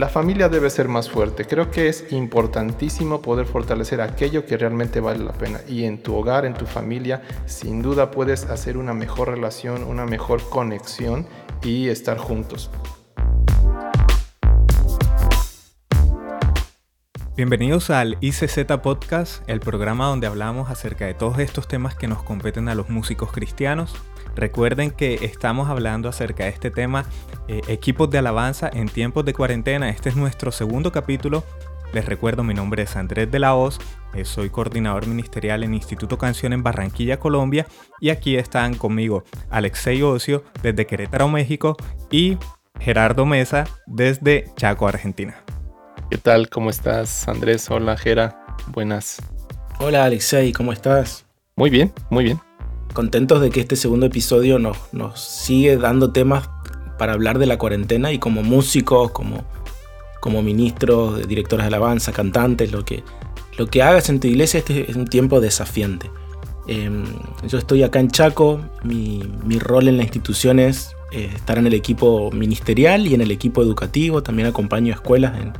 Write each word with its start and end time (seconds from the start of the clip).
la 0.00 0.08
familia 0.08 0.48
debe 0.48 0.70
ser 0.70 0.88
más 0.88 1.10
fuerte. 1.10 1.44
Creo 1.44 1.70
que 1.70 1.86
es 1.86 2.10
importantísimo 2.10 3.20
poder 3.20 3.44
fortalecer 3.44 4.00
aquello 4.00 4.46
que 4.46 4.56
realmente 4.56 4.98
vale 4.98 5.22
la 5.22 5.34
pena. 5.34 5.60
Y 5.68 5.84
en 5.84 6.02
tu 6.02 6.16
hogar, 6.16 6.46
en 6.46 6.54
tu 6.54 6.64
familia, 6.64 7.20
sin 7.44 7.82
duda 7.82 8.10
puedes 8.10 8.46
hacer 8.46 8.78
una 8.78 8.94
mejor 8.94 9.28
relación, 9.28 9.84
una 9.84 10.06
mejor 10.06 10.40
conexión 10.48 11.26
y 11.62 11.88
estar 11.88 12.16
juntos. 12.16 12.70
Bienvenidos 17.36 17.90
al 17.90 18.16
ICZ 18.22 18.64
Podcast, 18.82 19.42
el 19.50 19.60
programa 19.60 20.06
donde 20.06 20.26
hablamos 20.26 20.70
acerca 20.70 21.04
de 21.04 21.12
todos 21.12 21.38
estos 21.40 21.68
temas 21.68 21.94
que 21.94 22.08
nos 22.08 22.22
competen 22.22 22.70
a 22.70 22.74
los 22.74 22.88
músicos 22.88 23.32
cristianos. 23.32 23.94
Recuerden 24.34 24.90
que 24.90 25.14
estamos 25.22 25.68
hablando 25.68 26.08
acerca 26.08 26.44
de 26.44 26.50
este 26.50 26.70
tema, 26.70 27.04
eh, 27.48 27.60
equipos 27.68 28.10
de 28.10 28.18
alabanza 28.18 28.70
en 28.72 28.88
tiempos 28.88 29.24
de 29.24 29.34
cuarentena. 29.34 29.90
Este 29.90 30.08
es 30.08 30.16
nuestro 30.16 30.52
segundo 30.52 30.92
capítulo. 30.92 31.44
Les 31.92 32.06
recuerdo, 32.06 32.44
mi 32.44 32.54
nombre 32.54 32.84
es 32.84 32.94
Andrés 32.94 33.30
de 33.30 33.40
la 33.40 33.54
Hoz, 33.56 33.78
eh, 34.14 34.24
soy 34.24 34.48
coordinador 34.48 35.08
ministerial 35.08 35.64
en 35.64 35.74
Instituto 35.74 36.18
Canción 36.18 36.52
en 36.52 36.62
Barranquilla, 36.62 37.18
Colombia, 37.18 37.66
y 38.00 38.10
aquí 38.10 38.36
están 38.36 38.74
conmigo 38.74 39.24
Alexei 39.50 40.00
Ocio 40.02 40.44
desde 40.62 40.86
Querétaro, 40.86 41.28
México, 41.28 41.76
y 42.10 42.38
Gerardo 42.78 43.26
Mesa 43.26 43.66
desde 43.86 44.44
Chaco, 44.56 44.86
Argentina. 44.86 45.42
¿Qué 46.10 46.18
tal? 46.18 46.48
¿Cómo 46.48 46.70
estás, 46.70 47.28
Andrés? 47.28 47.68
Hola, 47.70 47.96
Jera. 47.96 48.56
Buenas. 48.68 49.18
Hola, 49.78 50.04
Alexei, 50.04 50.52
¿cómo 50.52 50.72
estás? 50.72 51.26
Muy 51.56 51.70
bien, 51.70 51.92
muy 52.08 52.24
bien. 52.24 52.49
Contentos 52.92 53.40
de 53.40 53.50
que 53.50 53.60
este 53.60 53.76
segundo 53.76 54.06
episodio 54.06 54.58
nos, 54.58 54.76
nos 54.92 55.20
sigue 55.20 55.76
dando 55.76 56.10
temas 56.10 56.48
para 56.98 57.12
hablar 57.12 57.38
de 57.38 57.46
la 57.46 57.56
cuarentena 57.56 58.12
y 58.12 58.18
como 58.18 58.42
músicos, 58.42 59.12
como, 59.12 59.44
como 60.20 60.42
ministros, 60.42 61.26
directores 61.26 61.64
de 61.64 61.68
alabanza, 61.68 62.12
cantantes, 62.12 62.72
lo 62.72 62.84
que, 62.84 63.04
lo 63.56 63.68
que 63.68 63.82
hagas 63.82 64.08
en 64.10 64.20
tu 64.20 64.26
iglesia, 64.26 64.58
este 64.58 64.90
es 64.90 64.96
un 64.96 65.06
tiempo 65.06 65.40
desafiante. 65.40 66.10
Em, 66.66 67.04
yo 67.46 67.58
estoy 67.58 67.82
acá 67.84 68.00
en 68.00 68.10
Chaco, 68.10 68.60
mi, 68.82 69.22
mi 69.44 69.58
rol 69.58 69.88
en 69.88 69.96
la 69.96 70.02
institución 70.02 70.58
es 70.58 70.94
eh, 71.12 71.30
estar 71.34 71.58
en 71.58 71.66
el 71.66 71.74
equipo 71.74 72.30
ministerial 72.30 73.06
y 73.06 73.14
en 73.14 73.20
el 73.20 73.30
equipo 73.30 73.62
educativo, 73.62 74.22
también 74.22 74.48
acompaño 74.48 74.92
escuelas 74.92 75.40
en, 75.40 75.52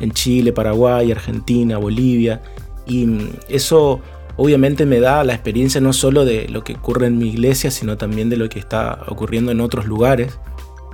en 0.00 0.10
Chile, 0.10 0.52
Paraguay, 0.52 1.12
Argentina, 1.12 1.78
Bolivia. 1.78 2.42
Y 2.86 3.06
mm, 3.06 3.30
eso 3.48 4.00
obviamente 4.36 4.86
me 4.86 5.00
da 5.00 5.24
la 5.24 5.34
experiencia 5.34 5.80
no 5.80 5.92
solo 5.92 6.24
de 6.24 6.48
lo 6.48 6.64
que 6.64 6.74
ocurre 6.74 7.06
en 7.06 7.18
mi 7.18 7.28
iglesia, 7.28 7.70
sino 7.70 7.96
también 7.96 8.30
de 8.30 8.36
lo 8.36 8.48
que 8.48 8.58
está 8.58 9.00
ocurriendo 9.08 9.52
en 9.52 9.60
otros 9.60 9.86
lugares. 9.86 10.38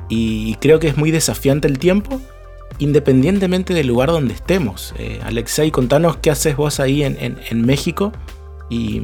Y 0.08 0.55
creo 0.56 0.78
que 0.78 0.89
es 0.89 0.97
muy 0.97 1.11
desafiante 1.11 1.69
el 1.69 1.78
tiempo, 1.78 2.20
independientemente 2.78 3.75
del 3.75 3.86
lugar 3.86 4.09
donde 4.09 4.34
estemos. 4.34 4.94
Eh, 4.98 5.20
Alexei, 5.25 5.70
contanos 5.70 6.16
qué 6.16 6.31
haces 6.31 6.56
vos 6.56 6.81
ahí 6.81 7.03
en, 7.03 7.66
México 7.66 8.12
y, 8.70 9.03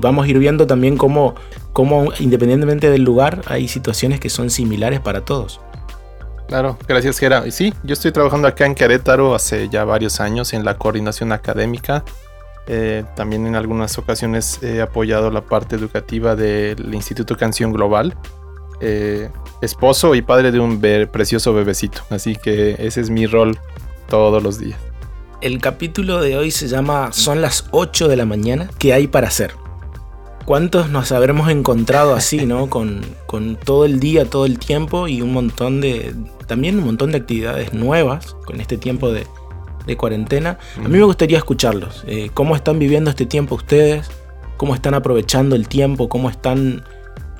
vamos 0.00 0.26
a 0.26 0.28
ir 0.28 0.38
viendo 0.38 0.66
también 0.66 0.96
cómo, 0.96 1.34
cómo, 1.72 2.12
independientemente 2.18 2.90
del 2.90 3.02
lugar, 3.02 3.42
hay 3.46 3.68
situaciones 3.68 4.20
que 4.20 4.30
son 4.30 4.50
similares 4.50 5.00
para 5.00 5.24
todos. 5.24 5.60
Claro, 6.50 6.76
gracias 6.88 7.18
Gera. 7.18 7.46
Y 7.46 7.52
sí, 7.52 7.72
yo 7.84 7.92
estoy 7.92 8.10
trabajando 8.10 8.48
acá 8.48 8.66
en 8.66 8.74
Querétaro 8.74 9.36
hace 9.36 9.68
ya 9.68 9.84
varios 9.84 10.20
años 10.20 10.52
en 10.52 10.64
la 10.64 10.76
coordinación 10.76 11.30
académica. 11.30 12.04
Eh, 12.72 13.02
también 13.16 13.48
en 13.48 13.56
algunas 13.56 13.98
ocasiones 13.98 14.62
he 14.62 14.80
apoyado 14.80 15.32
la 15.32 15.40
parte 15.40 15.74
educativa 15.74 16.36
del 16.36 16.94
Instituto 16.94 17.36
Canción 17.36 17.72
Global. 17.72 18.16
Eh, 18.80 19.28
esposo 19.60 20.14
y 20.14 20.22
padre 20.22 20.52
de 20.52 20.60
un 20.60 20.80
precioso 21.10 21.52
bebecito. 21.52 22.02
Así 22.10 22.36
que 22.36 22.76
ese 22.78 23.00
es 23.00 23.10
mi 23.10 23.26
rol 23.26 23.58
todos 24.08 24.40
los 24.40 24.60
días. 24.60 24.78
El 25.40 25.60
capítulo 25.60 26.20
de 26.20 26.36
hoy 26.36 26.52
se 26.52 26.68
llama 26.68 27.12
Son 27.12 27.42
las 27.42 27.64
8 27.72 28.06
de 28.06 28.16
la 28.16 28.24
mañana. 28.24 28.70
¿Qué 28.78 28.92
hay 28.92 29.08
para 29.08 29.26
hacer? 29.26 29.52
¿Cuántos 30.44 30.90
nos 30.90 31.10
habremos 31.10 31.50
encontrado 31.50 32.14
así, 32.14 32.46
¿no? 32.46 32.70
Con, 32.70 33.00
con, 33.26 33.56
todo 33.56 33.84
el 33.84 33.98
día, 33.98 34.26
todo 34.26 34.46
el 34.46 34.60
tiempo 34.60 35.08
y 35.08 35.22
un 35.22 35.32
montón 35.32 35.80
de. 35.80 36.14
También 36.46 36.78
un 36.78 36.84
montón 36.84 37.10
de 37.10 37.18
actividades 37.18 37.72
nuevas 37.72 38.36
con 38.44 38.60
este 38.60 38.76
tiempo 38.76 39.10
de, 39.10 39.26
de 39.90 39.96
cuarentena. 39.96 40.58
A 40.78 40.88
mí 40.88 40.98
me 40.98 41.04
gustaría 41.04 41.36
escucharlos. 41.36 42.04
Eh, 42.06 42.30
¿Cómo 42.32 42.56
están 42.56 42.78
viviendo 42.78 43.10
este 43.10 43.26
tiempo 43.26 43.56
ustedes? 43.56 44.10
¿Cómo 44.56 44.74
están 44.74 44.94
aprovechando 44.94 45.56
el 45.56 45.68
tiempo? 45.68 46.08
¿Cómo 46.08 46.30
están 46.30 46.84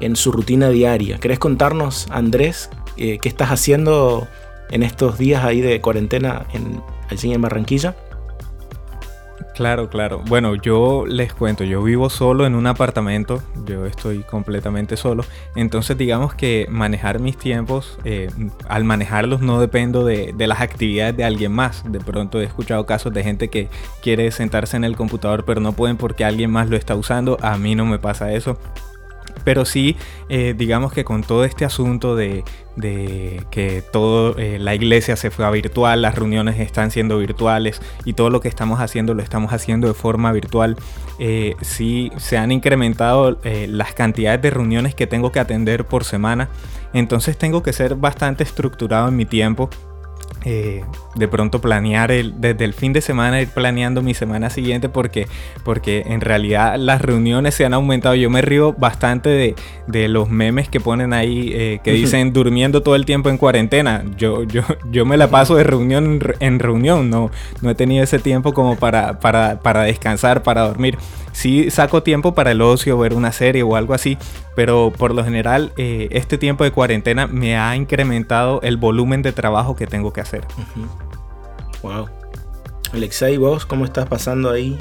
en 0.00 0.16
su 0.16 0.32
rutina 0.32 0.68
diaria? 0.68 1.18
¿Querés 1.18 1.38
contarnos, 1.38 2.06
Andrés, 2.10 2.70
eh, 2.96 3.18
qué 3.20 3.28
estás 3.28 3.50
haciendo 3.50 4.26
en 4.70 4.82
estos 4.82 5.18
días 5.18 5.44
ahí 5.44 5.60
de 5.60 5.80
cuarentena 5.80 6.46
en, 6.52 6.82
allí 7.08 7.32
en 7.32 7.40
Barranquilla? 7.40 7.94
Claro, 9.60 9.90
claro. 9.90 10.22
Bueno, 10.26 10.54
yo 10.54 11.04
les 11.06 11.34
cuento, 11.34 11.64
yo 11.64 11.82
vivo 11.82 12.08
solo 12.08 12.46
en 12.46 12.54
un 12.54 12.66
apartamento, 12.66 13.42
yo 13.66 13.84
estoy 13.84 14.20
completamente 14.20 14.96
solo, 14.96 15.22
entonces 15.54 15.98
digamos 15.98 16.32
que 16.32 16.66
manejar 16.70 17.18
mis 17.18 17.36
tiempos, 17.36 17.98
eh, 18.04 18.30
al 18.68 18.84
manejarlos 18.84 19.42
no 19.42 19.60
dependo 19.60 20.06
de, 20.06 20.32
de, 20.34 20.46
las 20.46 20.62
actividades 20.62 21.14
de 21.14 21.24
alguien 21.24 21.52
más. 21.52 21.84
De 21.84 22.00
pronto 22.00 22.40
he 22.40 22.44
escuchado 22.44 22.86
casos 22.86 23.12
de 23.12 23.22
gente 23.22 23.48
que 23.48 23.68
quiere 24.00 24.30
sentarse 24.30 24.78
en 24.78 24.84
el 24.84 24.96
computador 24.96 25.44
pero 25.44 25.60
no 25.60 25.72
pueden 25.72 25.98
porque 25.98 26.24
alguien 26.24 26.50
más 26.50 26.70
lo 26.70 26.78
está 26.78 26.96
usando, 26.96 27.36
a 27.42 27.58
mí 27.58 27.74
no 27.74 27.84
me 27.84 27.98
pasa 27.98 28.32
eso. 28.32 28.56
Pero 29.44 29.64
sí, 29.64 29.96
eh, 30.28 30.54
digamos 30.56 30.92
que 30.92 31.04
con 31.04 31.22
todo 31.22 31.44
este 31.44 31.64
asunto 31.64 32.16
de, 32.16 32.44
que 33.50 33.82
toda 33.92 34.40
eh, 34.40 34.58
la 34.58 34.74
iglesia 34.74 35.16
se 35.16 35.30
fue 35.30 35.44
a 35.44 35.50
virtual, 35.50 36.02
las 36.02 36.14
reuniones 36.14 36.58
están 36.60 36.90
siendo 36.90 37.18
virtuales 37.18 37.80
y 38.04 38.14
todo 38.14 38.30
lo 38.30 38.40
que 38.40 38.48
estamos 38.48 38.80
haciendo 38.80 39.14
lo 39.14 39.22
estamos 39.22 39.52
haciendo 39.52 39.88
de 39.88 39.94
forma 39.94 40.32
virtual, 40.32 40.76
eh, 41.18 41.56
sí 41.60 42.10
se 42.16 42.38
han 42.38 42.52
incrementado 42.52 43.38
las 43.42 43.92
cantidades 43.92 44.40
de 44.42 44.50
reuniones 44.50 44.94
que 44.94 45.06
tengo 45.06 45.32
que 45.32 45.40
atender 45.40 45.84
por 45.84 46.04
semana. 46.04 46.48
Entonces 46.92 47.36
tengo 47.36 47.62
que 47.62 47.72
ser 47.72 47.94
bastante 47.94 48.42
estructurado 48.42 49.08
en 49.08 49.16
mi 49.16 49.26
tiempo 49.26 49.70
eh, 50.44 50.84
de 51.14 51.28
pronto 51.28 51.60
planear 51.60 52.10
el, 52.10 52.40
desde 52.40 52.64
el 52.64 52.74
fin 52.74 52.92
de 52.92 53.00
semana, 53.00 53.40
ir 53.40 53.48
planeando 53.48 54.02
mi 54.02 54.14
semana 54.14 54.50
siguiente 54.50 54.88
porque, 54.88 55.26
porque 55.64 56.04
en 56.06 56.20
realidad 56.20 56.76
las 56.78 57.02
reuniones 57.02 57.54
se 57.54 57.64
han 57.64 57.74
aumentado. 57.74 58.14
Yo 58.14 58.30
me 58.30 58.42
río 58.42 58.72
bastante 58.72 59.28
de, 59.28 59.54
de 59.86 60.08
los 60.08 60.30
memes 60.30 60.68
que 60.68 60.80
ponen 60.80 61.12
ahí 61.12 61.50
eh, 61.52 61.80
que 61.82 61.92
dicen 61.92 62.32
durmiendo 62.32 62.82
todo 62.82 62.94
el 62.96 63.04
tiempo 63.04 63.28
en 63.28 63.38
cuarentena. 63.38 64.04
Yo, 64.16 64.44
yo, 64.44 64.62
yo 64.90 65.04
me 65.04 65.16
la 65.16 65.28
paso 65.28 65.56
de 65.56 65.64
reunión 65.64 66.20
en 66.40 66.58
reunión, 66.58 67.10
no, 67.10 67.30
no 67.62 67.70
he 67.70 67.74
tenido 67.74 68.04
ese 68.04 68.18
tiempo 68.18 68.54
como 68.54 68.76
para, 68.76 69.20
para, 69.20 69.60
para 69.60 69.82
descansar, 69.82 70.42
para 70.42 70.62
dormir 70.62 70.98
sí 71.32 71.70
saco 71.70 72.02
tiempo 72.02 72.34
para 72.34 72.50
el 72.50 72.60
ocio, 72.60 72.98
ver 72.98 73.14
una 73.14 73.32
serie 73.32 73.62
o 73.62 73.76
algo 73.76 73.94
así, 73.94 74.18
pero 74.54 74.92
por 74.96 75.14
lo 75.14 75.24
general 75.24 75.72
eh, 75.76 76.08
este 76.10 76.38
tiempo 76.38 76.64
de 76.64 76.70
cuarentena 76.70 77.26
me 77.26 77.56
ha 77.56 77.74
incrementado 77.76 78.60
el 78.62 78.76
volumen 78.76 79.22
de 79.22 79.32
trabajo 79.32 79.76
que 79.76 79.86
tengo 79.86 80.12
que 80.12 80.20
hacer. 80.20 80.29
Wow. 81.82 82.08
Alexei, 82.92 83.36
vos 83.36 83.64
cómo 83.64 83.84
estás 83.84 84.06
pasando 84.06 84.50
ahí? 84.50 84.78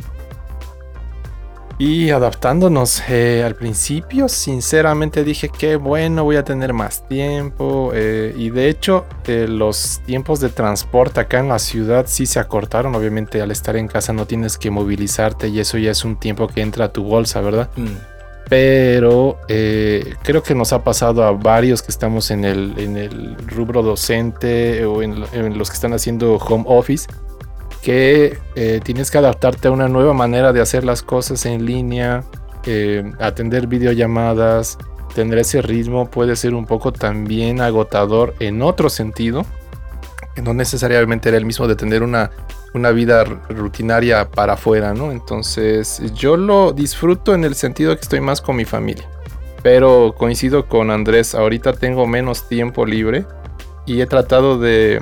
Y 1.80 2.10
adaptándonos 2.10 3.02
eh, 3.08 3.42
al 3.46 3.56
principio, 3.56 4.28
sinceramente 4.28 5.24
dije 5.24 5.48
que 5.48 5.78
bueno, 5.78 6.26
voy 6.26 6.36
a 6.36 6.44
tener 6.44 6.74
más 6.74 7.08
tiempo. 7.08 7.92
Eh, 7.94 8.34
y 8.38 8.50
de 8.50 8.68
hecho, 8.68 9.06
eh, 9.26 9.48
los 9.48 10.02
tiempos 10.06 10.42
de 10.42 10.50
transporte 10.50 11.22
acá 11.22 11.40
en 11.40 11.48
la 11.48 11.58
ciudad 11.58 12.06
sí 12.06 12.26
se 12.26 12.40
acortaron. 12.40 12.96
Obviamente, 12.96 13.42
al 13.42 13.50
estar 13.52 13.78
en 13.78 13.88
casa 13.88 14.12
no 14.12 14.26
tienes 14.26 14.58
que 14.58 14.70
movilizarte 14.70 15.48
y 15.48 15.62
eso 15.62 15.78
ya 15.78 15.92
es 15.92 16.04
un 16.04 16.18
tiempo 16.18 16.50
que 16.50 16.62
entra 16.62 16.86
a 16.86 16.92
tu 16.92 17.04
bolsa, 17.04 17.40
¿verdad? 17.40 17.70
Mm. 17.78 18.09
Pero 18.50 19.38
creo 19.48 20.42
que 20.42 20.56
nos 20.56 20.74
ha 20.74 20.84
pasado 20.84 21.24
a 21.24 21.32
varios 21.32 21.84
que 21.84 21.92
estamos 21.92 22.32
en 22.32 22.46
el, 22.46 22.74
en 22.80 22.98
el 22.98 23.36
rubro 23.48 23.84
docente 23.84 24.84
o 24.86 25.04
en 25.04 25.58
los 25.58 25.70
que 25.70 25.76
están 25.76 25.94
haciendo 25.94 26.36
home 26.38 26.66
office 26.68 27.08
que 27.82 28.38
eh, 28.56 28.82
tienes 28.84 29.10
que 29.12 29.18
adaptarte 29.18 29.68
a 29.68 29.72
una 29.72 29.88
nueva 29.88 30.14
manera 30.14 30.54
de 30.54 30.62
hacer 30.62 30.84
las 30.84 31.02
cosas 31.02 31.46
en 31.46 31.66
línea, 31.66 32.24
eh, 32.66 33.12
atender 33.20 33.68
videollamadas, 33.68 34.78
tener 35.16 35.40
ese 35.40 35.62
ritmo 35.62 36.10
puede 36.10 36.36
ser 36.36 36.54
un 36.54 36.66
poco 36.66 36.92
también 36.92 37.62
agotador 37.62 38.36
en 38.40 38.62
otro 38.62 38.90
sentido, 38.90 39.46
no 40.42 40.54
necesariamente 40.54 41.30
era 41.30 41.38
el 41.38 41.46
mismo 41.46 41.68
de 41.68 41.76
tener 41.76 42.04
una, 42.04 42.32
una 42.74 42.92
vida 42.92 43.24
rutinaria 43.24 44.30
para 44.30 44.54
afuera, 44.54 44.94
¿no? 44.94 45.12
Entonces 45.12 46.02
yo 46.14 46.38
lo 46.38 46.72
disfruto 46.72 47.34
en 47.34 47.44
el 47.44 47.56
sentido 47.56 47.96
que 47.96 48.02
estoy 48.02 48.22
más 48.22 48.42
con 48.42 48.56
mi 48.56 48.66
familia. 48.66 49.08
Pero 49.62 50.16
coincido 50.18 50.68
con 50.68 50.90
Andrés, 50.90 51.36
ahorita 51.36 51.74
tengo 51.74 52.08
menos 52.08 52.48
tiempo 52.48 52.86
libre 52.86 53.26
y 53.86 54.02
he 54.02 54.06
tratado 54.06 54.58
de 54.58 55.02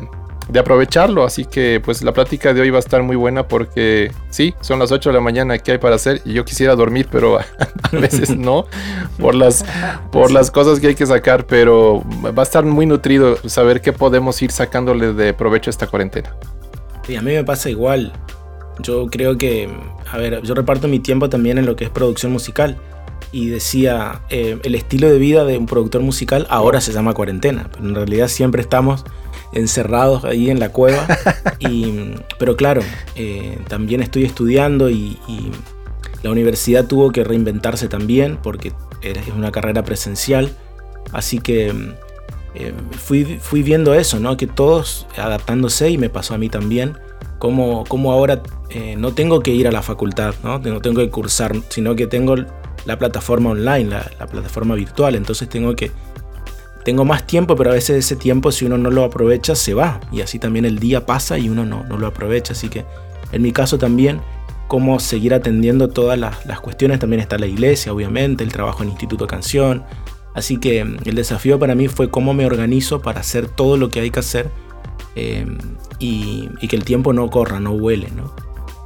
de 0.50 0.60
aprovecharlo. 0.60 1.24
Así 1.24 1.46
que 1.46 1.82
pues 1.84 2.04
la 2.04 2.14
plática 2.14 2.54
de 2.54 2.62
hoy 2.62 2.70
va 2.70 2.78
a 2.78 2.80
estar 2.80 3.04
muy 3.04 3.16
buena 3.16 3.48
porque 3.48 4.12
sí, 4.30 4.54
son 4.62 4.80
las 4.80 4.92
8 4.92 5.10
de 5.10 5.14
la 5.14 5.22
mañana 5.22 5.58
que 5.58 5.74
hay 5.74 5.78
para 5.78 5.96
hacer 5.96 6.22
y 6.26 6.34
yo 6.34 6.46
quisiera 6.46 6.76
dormir, 6.76 7.08
pero 7.12 7.40
a 7.84 7.90
veces 7.92 8.36
no, 8.36 8.66
por 9.20 9.36
las, 9.36 9.66
por 10.12 10.32
las 10.32 10.52
cosas 10.52 10.80
que 10.80 10.88
hay 10.88 10.96
que 10.96 11.06
sacar, 11.06 11.46
pero 11.46 12.04
va 12.26 12.42
a 12.42 12.44
estar 12.44 12.64
muy 12.66 12.86
nutrido 12.86 13.38
saber 13.48 13.82
qué 13.82 13.94
podemos 13.94 14.42
ir 14.42 14.52
sacándole 14.52 15.14
de 15.14 15.34
provecho 15.34 15.70
a 15.70 15.72
esta 15.72 15.88
cuarentena. 15.88 16.34
Y 17.08 17.16
a 17.16 17.22
mí 17.22 17.34
me 17.34 17.44
pasa 17.44 17.70
igual. 17.70 18.14
Yo 18.80 19.08
creo 19.08 19.38
que, 19.38 19.70
a 20.12 20.18
ver, 20.18 20.42
yo 20.44 20.54
reparto 20.54 20.88
mi 20.88 21.00
tiempo 21.00 21.30
también 21.30 21.58
en 21.58 21.66
lo 21.66 21.76
que 21.76 21.86
es 21.86 21.90
producción 21.90 22.32
musical. 22.32 22.78
Y 23.32 23.48
decía, 23.48 24.22
eh, 24.30 24.58
el 24.64 24.76
estilo 24.76 25.10
de 25.10 25.18
vida 25.20 25.44
de 25.44 25.58
un 25.58 25.66
productor 25.66 26.02
musical 26.02 26.48
ahora 26.50 26.82
se 26.82 26.94
llama 26.94 27.14
cuarentena, 27.14 27.70
pero 27.72 27.86
en 27.86 27.96
realidad 27.96 28.28
siempre 28.30 28.62
estamos 28.62 29.04
encerrados 29.54 30.24
ahí 30.26 30.50
en 30.50 30.60
la 30.60 30.70
cueva. 30.70 31.06
Y, 31.60 32.14
pero 32.38 32.56
claro, 32.56 32.82
eh, 33.16 33.58
también 33.68 34.02
estoy 34.02 34.26
estudiando 34.26 34.90
y, 34.90 35.18
la 36.24 36.32
universidad 36.32 36.88
tuvo 36.88 37.12
que 37.12 37.24
reinventarse 37.24 37.88
también 37.88 38.38
porque 38.42 38.74
es 39.02 39.28
una 39.36 39.52
carrera 39.52 39.84
presencial. 39.84 40.52
Así 41.14 41.40
que 41.40 41.74
eh, 42.56 42.74
fui, 42.92 43.24
fui 43.40 43.62
viendo 43.62 43.94
eso, 43.94 44.20
¿no? 44.20 44.36
Que 44.36 44.48
todos 44.48 45.06
adaptándose 45.16 45.92
y 45.92 45.98
me 45.98 46.10
pasó 46.10 46.34
a 46.34 46.38
mí 46.38 46.50
también. 46.50 46.98
Como, 47.38 47.84
como 47.86 48.12
ahora 48.12 48.42
eh, 48.70 48.96
no 48.98 49.14
tengo 49.14 49.42
que 49.42 49.52
ir 49.52 49.68
a 49.68 49.72
la 49.72 49.84
facultad, 49.84 50.34
¿no? 50.44 50.58
No 50.58 50.82
tengo 50.82 51.02
que 51.02 51.10
cursar, 51.10 51.56
sino 51.70 51.96
que 51.96 52.08
tengo 52.08 52.36
la 52.88 52.98
plataforma 52.98 53.52
online, 53.52 53.90
la, 53.90 54.10
la 54.18 54.26
plataforma 54.26 54.74
virtual. 54.74 55.16
Entonces 55.16 55.48
tengo 55.50 55.76
que 55.76 55.92
tengo 56.84 57.04
más 57.04 57.28
tiempo, 57.28 57.58
pero 57.58 57.72
a 57.72 57.74
veces 57.74 57.98
ese 57.98 58.16
tiempo 58.16 58.52
si 58.52 58.66
uno 58.66 58.78
no 58.78 58.90
lo 58.90 59.04
aprovecha 59.04 59.56
se 59.56 59.74
va 59.74 60.00
y 60.10 60.22
así 60.22 60.40
también 60.40 60.64
el 60.64 60.80
día 60.80 61.06
pasa 61.06 61.38
y 61.38 61.50
uno 61.50 61.66
no, 61.66 61.84
no 61.84 61.98
lo 61.98 62.08
aprovecha. 62.08 62.54
Así 62.54 62.70
que 62.70 62.86
en 63.34 63.42
mi 63.42 63.52
caso 63.52 63.78
también, 63.78 64.22
cómo 64.68 65.00
seguir 65.00 65.34
atendiendo 65.34 65.90
todas 65.90 66.18
las, 66.18 66.46
las 66.46 66.62
cuestiones, 66.62 67.00
también 67.00 67.20
está 67.20 67.38
la 67.38 67.48
iglesia, 67.48 67.92
obviamente, 67.94 68.44
el 68.44 68.52
trabajo 68.52 68.84
en 68.84 68.90
Instituto 68.90 69.28
Canción. 69.28 69.84
Así 70.34 70.58
que 70.58 70.84
mm, 70.84 70.98
el 71.06 71.16
desafío 71.16 71.60
para 71.60 71.76
mí 71.76 71.90
fue 71.90 72.10
cómo 72.10 72.34
me 72.34 72.46
organizo 72.46 73.02
para 73.02 73.20
hacer 73.20 73.50
todo 73.50 73.76
lo 73.76 73.90
que 73.90 74.00
hay 74.00 74.12
que 74.12 74.20
hacer 74.20 74.50
eh, 75.16 75.46
y, 76.00 76.48
que 76.68 76.76
el 76.76 76.86
tiempo 76.86 77.12
no 77.12 77.30
corra, 77.30 77.60
no 77.60 77.72
huele. 77.72 78.10
¿no? 78.16 78.34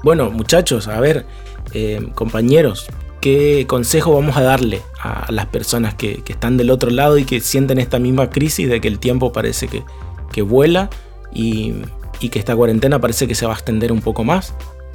Bueno, 0.03 0.31
muchachos, 0.31 0.87
a 0.87 0.99
ver, 0.99 1.25
eh, 1.73 2.09
compañeros, 2.15 2.87
qué 3.21 3.65
consejo 3.67 4.13
vamos 4.13 4.35
a 4.35 4.41
darle 4.41 4.81
a 4.99 5.31
las 5.31 5.45
personas 5.45 5.93
que, 5.93 6.23
están 6.27 6.57
del 6.57 6.71
otro 6.71 6.89
lado 6.89 7.17
y 7.17 7.23
que 7.23 7.39
sienten 7.39 7.79
esta 7.79 7.99
misma 7.99 8.29
crisis 8.29 8.67
de 8.67 8.81
que 8.81 8.87
el 8.87 8.99
tiempo 8.99 9.31
parece 9.31 9.67
que, 9.67 10.41
vuela 10.41 10.89
y, 11.31 11.75
que 12.19 12.39
esta 12.39 12.55
cuarentena 12.55 12.99
parece 12.99 13.27
que 13.27 13.35
se 13.35 13.45
va 13.45 13.53
a 13.53 13.55
extender 13.55 13.91
un 13.91 14.01
poco 14.01 14.23
más. 14.23 14.53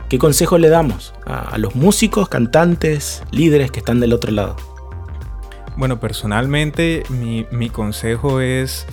¿Qué 0.08 0.18
consejo 0.18 0.58
le 0.58 0.68
damos 0.68 1.14
a, 1.24 1.56
los 1.58 1.74
músicos, 1.74 2.28
cantantes, 2.28 3.22
líderes 3.30 3.70
que 3.70 3.78
están 3.78 4.00
del 4.00 4.12
otro 4.12 4.32
lado? 4.32 4.56
Bueno, 5.76 6.00
personalmente 6.00 7.02
mi, 7.08 7.46
mi 7.50 7.70
consejo 7.70 8.40
es 8.40 8.86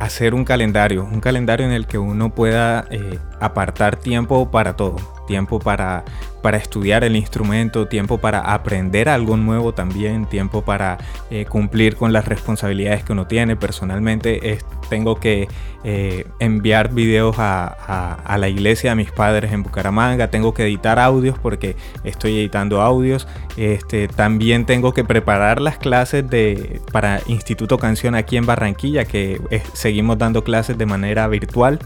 hacer 0.00 0.34
un 0.34 0.44
calendario, 0.44 1.04
un 1.04 1.20
calendario 1.20 1.66
en 1.66 1.72
el 1.72 1.86
que 1.86 1.98
uno 1.98 2.34
pueda 2.34 2.86
eh, 2.90 3.18
apartar 3.38 3.96
tiempo 3.96 4.50
para 4.50 4.74
todo, 4.74 4.96
tiempo 5.30 5.60
para 5.60 6.04
para 6.42 6.56
estudiar 6.56 7.04
el 7.04 7.16
instrumento, 7.16 7.86
tiempo 7.86 8.18
para 8.18 8.40
aprender 8.40 9.08
algo 9.08 9.36
nuevo 9.36 9.72
también, 9.72 10.26
tiempo 10.26 10.62
para 10.62 10.98
eh, 11.30 11.44
cumplir 11.44 11.96
con 11.96 12.12
las 12.12 12.26
responsabilidades 12.26 13.04
que 13.04 13.12
uno 13.12 13.26
tiene. 13.26 13.56
Personalmente 13.56 14.58
tengo 14.88 15.16
que 15.16 15.48
eh, 15.84 16.26
enviar 16.38 16.92
videos 16.92 17.36
a, 17.38 18.36
la 18.38 18.48
iglesia 18.48 18.92
a 18.92 18.94
mis 18.94 19.10
padres 19.12 19.52
en 19.52 19.62
Bucaramanga, 19.62 20.30
tengo 20.30 20.54
que 20.54 20.64
editar 20.64 20.98
audios 20.98 21.38
porque 21.38 21.76
estoy 22.04 22.38
editando 22.38 22.80
audios, 22.80 23.28
este, 23.56 24.08
también 24.08 24.64
tengo 24.64 24.94
que 24.94 25.04
preparar 25.04 25.60
las 25.60 25.78
clases 25.78 26.28
de, 26.28 26.80
para 26.90 27.20
Instituto 27.26 27.78
Canción 27.78 28.14
aquí 28.14 28.36
en 28.36 28.46
Barranquilla, 28.46 29.04
que 29.04 29.40
seguimos 29.74 30.18
dando 30.18 30.42
clases 30.42 30.78
de 30.78 30.86
manera 30.86 31.28
virtual. 31.28 31.78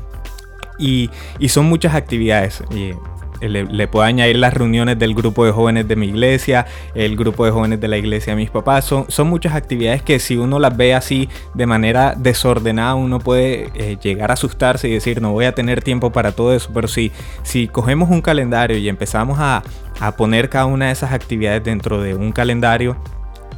Y, 0.77 1.09
y, 1.39 1.51
son 1.51 1.67
muchas 1.67 1.95
actividades. 1.95 2.61
Eh, 2.73 2.97
le, 3.41 3.89
puedo 3.89 4.05
añadir 4.05 4.37
las 4.37 4.55
reuniones 4.55 4.99
del 4.99 5.15
grupo 5.15 5.45
de 5.45 5.53
jóvenes 5.53 5.89
de 5.89 5.97
mi 5.97 6.07
iglesia, 6.07 6.67
el 6.95 7.17
grupo 7.17 7.45
de 7.45 7.51
jóvenes 7.51 7.81
de 7.81 7.89
la 7.89 7.97
iglesia 7.97 8.33
de 8.33 8.37
mis 8.37 8.51
papás. 8.51 8.85
Son, 8.85 9.07
son 9.09 9.29
muchas 9.29 9.55
actividades 9.55 10.03
que 10.03 10.19
si 10.19 10.37
uno 10.37 10.59
las 10.59 10.77
ve 10.77 10.95
así 10.95 11.29
de 11.55 11.67
manera 11.67 12.15
desordenada, 12.17 12.95
uno 12.95 13.19
puede 13.19 13.71
eh, 13.75 13.97
llegar 14.03 14.31
a 14.31 14.35
asustarse 14.35 14.89
y 14.89 14.93
decir, 14.93 15.21
no 15.21 15.33
voy 15.33 15.45
a 15.45 15.55
tener 15.55 15.83
tiempo 15.83 16.11
para 16.11 16.33
todo 16.33 16.55
eso. 16.55 16.71
Pero 16.73 16.89
si, 16.89 17.13
si 17.43 17.69
cogemos 17.69 18.11
un 18.11 18.21
calendario 18.21 18.77
y 18.77 18.89
empezamos 18.89 19.39
a, 19.41 19.63
a 20.01 20.13
poner 20.17 20.49
cada 20.49 20.67
una 20.67 20.87
de 20.87 20.93
esas 20.93 21.13
actividades 21.13 21.63
dentro 21.65 22.01
de 22.01 22.15
un 22.15 22.33
calendario, 22.33 22.97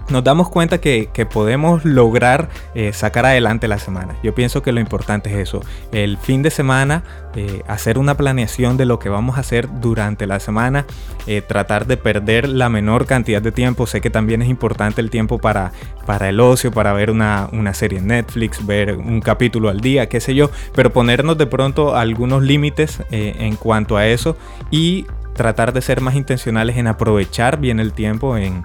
nos 0.09 0.23
damos 0.23 0.49
cuenta 0.49 0.79
que, 0.79 1.09
podemos 1.33 1.85
lograr 1.85 2.49
eh, 2.75 2.93
sacar 2.93 3.27
adelante 3.27 3.67
la 3.67 3.79
semana. 3.79 4.15
Yo 4.23 4.35
pienso 4.35 4.63
que 4.63 4.73
lo 4.73 4.81
importante 4.81 5.31
es 5.31 5.49
eso. 5.49 5.61
El 5.91 6.19
fin 6.19 6.43
de 6.43 6.51
semana, 6.51 7.03
eh, 7.35 7.63
hacer 7.67 7.99
una 7.99 8.17
planeación 8.17 8.77
de 8.77 8.85
lo 8.85 8.99
que 8.99 9.09
vamos 9.09 9.37
a 9.37 9.41
hacer 9.41 9.69
durante 9.81 10.27
la 10.27 10.39
semana, 10.39 10.87
eh, 11.27 11.43
tratar 11.43 11.87
de 11.87 11.97
perder 11.97 12.49
la 12.49 12.69
menor 12.69 13.07
cantidad 13.07 13.43
de 13.43 13.51
tiempo. 13.51 13.87
Sé 13.87 14.01
que 14.01 14.11
también 14.11 14.41
es 14.41 14.49
importante 14.49 15.01
el 15.01 15.11
tiempo 15.11 15.39
para, 15.39 15.73
para 16.07 16.29
el 16.29 16.39
ocio, 16.39 16.71
para 16.71 16.93
ver 16.93 17.11
una, 17.11 17.49
una 17.53 17.75
serie 17.75 17.99
en 17.99 18.07
Netflix, 18.07 18.65
ver 18.65 18.93
un 18.97 19.21
capítulo 19.21 19.69
al 19.69 19.81
día, 19.81 20.09
qué 20.09 20.21
sé 20.21 20.35
yo, 20.35 20.51
pero 20.75 20.93
ponernos 20.93 21.37
de 21.39 21.47
pronto 21.47 21.97
algunos 21.97 22.43
límites 22.43 23.03
en 23.11 23.57
cuanto 23.57 23.97
a 23.97 24.07
eso 24.07 24.37
y 24.71 25.07
tratar 25.35 25.73
de 25.73 25.83
ser 25.83 26.01
más 26.01 26.15
intencionales 26.15 26.77
en 26.77 26.87
aprovechar 26.87 27.59
bien 27.59 27.81
el 27.81 27.93
tiempo 27.93 28.37
en 28.37 28.63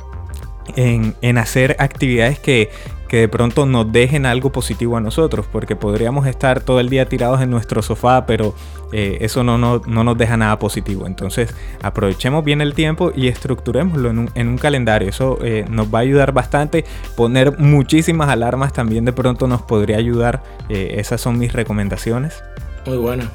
en, 0.75 1.37
hacer 1.37 1.75
actividades 1.79 2.39
que, 2.39 2.69
de 3.09 3.27
pronto 3.27 3.65
nos 3.65 3.91
dejen 3.91 4.25
algo 4.25 4.53
positivo 4.53 4.95
a 4.95 5.01
nosotros, 5.01 5.45
porque 5.51 5.75
podríamos 5.75 6.27
estar 6.27 6.61
todo 6.61 6.79
el 6.79 6.89
día 6.89 7.09
tirados 7.09 7.41
en 7.41 7.49
nuestro 7.49 7.81
sofá, 7.81 8.25
pero 8.25 8.55
eh, 8.93 9.17
eso 9.19 9.43
no, 9.43 9.57
no, 9.57 9.79
nos 9.79 10.17
deja 10.17 10.37
nada 10.37 10.57
positivo. 10.59 11.05
Entonces 11.05 11.53
aprovechemos 11.81 12.45
bien 12.45 12.61
el 12.61 12.73
tiempo 12.73 13.11
y 13.13 13.27
estructurémoslo 13.27 14.09
en 14.33 14.47
un, 14.47 14.57
calendario. 14.57 15.09
Eso 15.09 15.39
eh, 15.43 15.65
nos 15.69 15.93
va 15.93 15.99
a 15.99 16.01
ayudar 16.03 16.31
bastante. 16.31 16.85
Poner 17.17 17.59
muchísimas 17.59 18.29
alarmas 18.29 18.71
también 18.71 19.03
de 19.03 19.11
pronto 19.11 19.45
nos 19.45 19.61
podría 19.61 19.97
ayudar. 19.97 20.41
Eh, 20.69 20.95
esas 20.97 21.19
son 21.19 21.37
mis 21.37 21.51
recomendaciones. 21.51 22.41
Muy 22.85 22.97
bueno. 22.97 23.25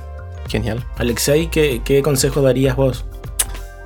Genial. 0.49 0.85
Alexei, 0.97 1.49
¿qué, 1.49 1.83
qué 1.85 2.03
consejo 2.03 2.41
darías 2.41 2.77
vos? 2.77 3.05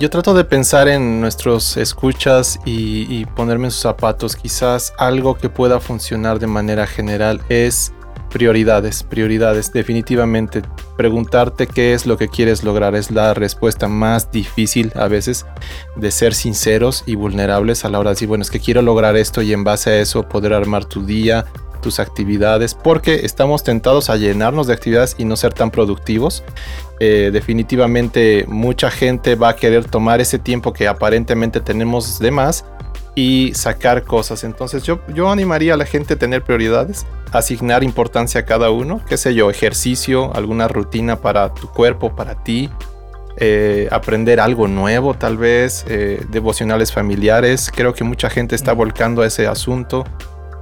Yo 0.00 0.08
trato 0.08 0.32
de 0.32 0.44
pensar 0.44 0.88
en 0.88 1.20
nuestros 1.20 1.76
escuchas 1.76 2.58
y, 2.64 3.26
ponerme 3.36 3.66
en 3.66 3.70
sus 3.70 3.82
zapatos. 3.82 4.34
Quizás 4.34 4.94
algo 4.96 5.34
que 5.34 5.50
pueda 5.50 5.78
funcionar 5.78 6.38
de 6.38 6.46
manera 6.46 6.86
general 6.86 7.42
es 7.50 7.92
prioridades, 8.30 9.02
prioridades. 9.02 9.74
Definitivamente, 9.74 10.62
preguntarte 10.96 11.66
qué 11.66 11.92
es 11.92 12.06
lo 12.06 12.16
que 12.16 12.28
quieres 12.28 12.64
lograr 12.64 12.94
es 12.94 13.10
la 13.10 13.34
respuesta 13.34 13.88
más 13.88 14.32
difícil 14.32 14.90
a 14.94 15.06
veces 15.06 15.44
de 15.96 16.10
ser 16.10 16.32
sinceros 16.32 17.04
y 17.04 17.16
vulnerables 17.16 17.84
a 17.84 17.90
la 17.90 17.98
hora 17.98 18.08
de 18.08 18.14
decir, 18.14 18.28
bueno, 18.28 18.40
es 18.40 18.50
que 18.50 18.58
quiero 18.58 18.80
lograr 18.80 19.18
esto 19.18 19.42
y 19.42 19.52
en 19.52 19.64
base 19.64 19.90
a 19.90 20.00
eso 20.00 20.26
poder 20.26 20.54
armar 20.54 20.86
tu 20.86 21.04
día, 21.04 21.44
tus 21.80 22.00
actividades, 22.00 22.74
porque 22.74 23.24
estamos 23.24 23.64
tentados 23.64 24.10
a 24.10 24.16
llenarnos 24.16 24.66
de 24.66 24.74
actividades 24.74 25.16
y 25.18 25.24
no 25.24 25.36
ser 25.36 25.52
tan 25.52 25.70
productivos. 25.70 26.44
Eh, 27.00 27.30
definitivamente 27.32 28.44
mucha 28.46 28.90
gente 28.90 29.34
va 29.34 29.50
a 29.50 29.56
querer 29.56 29.86
tomar 29.86 30.20
ese 30.20 30.38
tiempo 30.38 30.72
que 30.72 30.86
aparentemente 30.86 31.60
tenemos 31.60 32.18
de 32.18 32.30
más 32.30 32.64
y 33.14 33.52
sacar 33.54 34.04
cosas. 34.04 34.44
Entonces 34.44 34.82
yo, 34.82 35.00
yo 35.14 35.30
animaría 35.30 35.74
a 35.74 35.76
la 35.76 35.86
gente 35.86 36.14
a 36.14 36.18
tener 36.18 36.42
prioridades, 36.42 37.06
asignar 37.32 37.82
importancia 37.82 38.42
a 38.42 38.44
cada 38.44 38.70
uno, 38.70 39.00
qué 39.08 39.16
sé 39.16 39.34
yo, 39.34 39.50
ejercicio, 39.50 40.34
alguna 40.34 40.68
rutina 40.68 41.20
para 41.20 41.52
tu 41.54 41.68
cuerpo, 41.68 42.14
para 42.14 42.42
ti. 42.42 42.70
Eh, 43.36 43.88
aprender 43.90 44.38
algo 44.38 44.68
nuevo 44.68 45.14
tal 45.14 45.38
vez, 45.38 45.86
eh, 45.88 46.22
devocionales 46.30 46.92
familiares, 46.92 47.70
creo 47.74 47.94
que 47.94 48.04
mucha 48.04 48.28
gente 48.28 48.54
está 48.54 48.72
volcando 48.74 49.22
a 49.22 49.26
ese 49.26 49.46
asunto, 49.46 50.04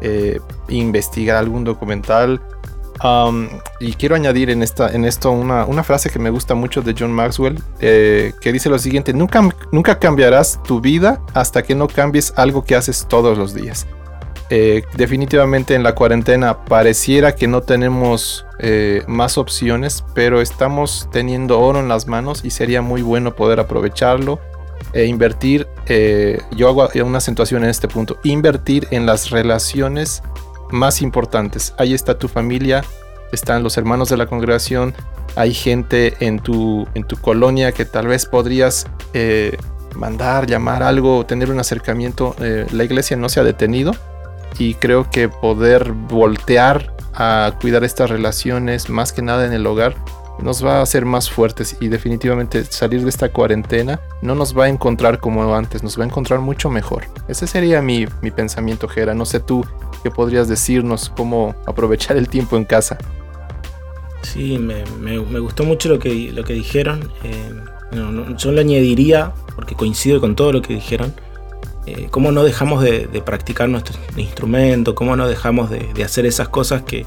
eh, 0.00 0.40
investigar 0.68 1.36
algún 1.36 1.64
documental. 1.64 2.40
y 3.80 3.92
quiero 3.92 4.16
añadir 4.16 4.50
en, 4.50 4.62
esta, 4.62 4.88
en 4.88 5.04
esto 5.04 5.30
una, 5.30 5.64
una, 5.66 5.84
frase 5.84 6.10
que 6.10 6.18
me 6.18 6.30
gusta 6.30 6.54
mucho 6.54 6.82
de 6.82 6.94
John 6.98 7.12
Maxwell, 7.12 7.62
eh, 7.80 8.32
que 8.40 8.52
dice 8.52 8.68
lo 8.68 8.78
siguiente, 8.78 9.12
nunca, 9.12 9.48
nunca 9.70 9.98
cambiarás 9.98 10.60
tu 10.64 10.80
vida 10.80 11.20
hasta 11.32 11.62
que 11.62 11.76
no 11.76 11.86
cambies 11.86 12.32
algo 12.36 12.64
que 12.64 12.74
haces 12.74 13.06
todos 13.08 13.38
los 13.38 13.54
días. 13.54 13.86
Eh, 14.50 14.82
definitivamente 14.96 15.74
en 15.74 15.82
la 15.82 15.94
cuarentena 15.94 16.64
pareciera 16.64 17.34
que 17.34 17.46
no 17.46 17.60
tenemos 17.60 18.44
más 19.06 19.38
opciones, 19.38 20.04
pero 20.14 20.40
estamos 20.40 21.08
teniendo 21.12 21.60
oro 21.60 21.78
en 21.78 21.86
las 21.86 22.08
manos 22.08 22.44
y 22.44 22.50
sería 22.50 22.82
muy 22.82 23.02
bueno 23.02 23.36
poder 23.36 23.60
aprovecharlo 23.60 24.40
e 24.92 25.06
invertir, 25.06 25.66
eh, 25.86 26.40
yo 26.56 26.68
hago 26.68 26.88
una 27.04 27.18
acentuación 27.18 27.64
en 27.64 27.70
este 27.70 27.88
punto, 27.88 28.18
invertir 28.24 28.88
en 28.90 29.06
las 29.06 29.30
relaciones 29.30 30.22
más 30.70 31.02
importantes. 31.02 31.74
Ahí 31.78 31.94
está 31.94 32.18
tu 32.18 32.28
familia, 32.28 32.84
están 33.32 33.62
los 33.62 33.76
hermanos 33.76 34.08
de 34.08 34.16
la 34.16 34.26
congregación, 34.26 34.94
hay 35.36 35.54
gente 35.54 36.14
en 36.20 36.40
tu, 36.40 36.86
en 36.94 37.04
tu 37.04 37.16
colonia 37.16 37.72
que 37.72 37.84
tal 37.84 38.06
vez 38.06 38.26
podrías 38.26 38.86
eh, 39.14 39.56
mandar, 39.94 40.46
llamar 40.46 40.82
algo, 40.82 41.24
tener 41.26 41.50
un 41.50 41.60
acercamiento. 41.60 42.34
Eh, 42.40 42.66
la 42.72 42.84
iglesia 42.84 43.16
no 43.16 43.28
se 43.28 43.40
ha 43.40 43.44
detenido 43.44 43.94
y 44.58 44.74
creo 44.74 45.10
que 45.10 45.28
poder 45.28 45.92
voltear 45.92 46.92
a 47.14 47.52
cuidar 47.60 47.84
estas 47.84 48.10
relaciones, 48.10 48.88
más 48.88 49.12
que 49.12 49.22
nada 49.22 49.44
en 49.46 49.52
el 49.52 49.66
hogar, 49.66 49.96
nos 50.42 50.64
va 50.64 50.78
a 50.78 50.82
hacer 50.82 51.04
más 51.04 51.30
fuertes 51.30 51.76
y 51.80 51.88
definitivamente 51.88 52.64
salir 52.64 53.02
de 53.02 53.08
esta 53.08 53.30
cuarentena 53.30 54.00
no 54.22 54.34
nos 54.34 54.56
va 54.56 54.64
a 54.64 54.68
encontrar 54.68 55.18
como 55.18 55.54
antes, 55.54 55.82
nos 55.82 55.98
va 55.98 56.04
a 56.04 56.06
encontrar 56.06 56.40
mucho 56.40 56.70
mejor. 56.70 57.04
Ese 57.28 57.46
sería 57.46 57.82
mi, 57.82 58.06
mi 58.22 58.30
pensamiento, 58.30 58.88
Gera. 58.88 59.14
No 59.14 59.26
sé 59.26 59.40
tú 59.40 59.64
qué 60.02 60.10
podrías 60.10 60.48
decirnos, 60.48 61.12
cómo 61.16 61.54
aprovechar 61.66 62.16
el 62.16 62.28
tiempo 62.28 62.56
en 62.56 62.64
casa. 62.64 62.98
Sí, 64.22 64.58
me, 64.58 64.84
me, 65.00 65.18
gustó 65.38 65.64
mucho 65.64 65.88
lo 65.88 65.98
que, 65.98 66.32
lo 66.32 66.44
que 66.44 66.52
dijeron. 66.52 67.10
Eh, 67.24 67.52
yo 68.36 68.52
le 68.52 68.60
añadiría, 68.60 69.32
porque 69.54 69.74
coincido 69.74 70.20
con 70.20 70.36
todo 70.36 70.52
lo 70.52 70.62
que 70.62 70.74
dijeron, 70.74 71.14
eh, 71.86 72.08
cómo 72.10 72.32
no 72.32 72.44
dejamos 72.44 72.82
de, 72.82 73.08
practicar 73.24 73.68
nuestro 73.68 73.98
instrumento, 74.16 74.94
cómo 74.94 75.16
no 75.16 75.26
dejamos 75.26 75.70
de, 75.70 75.88
de 75.94 76.04
hacer 76.04 76.26
esas 76.26 76.48
cosas 76.48 76.82
que, 76.82 77.06